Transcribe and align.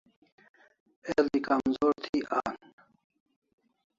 El'i 1.17 1.41
kamzor 1.49 1.93
thi 2.05 2.19
an 2.39 2.55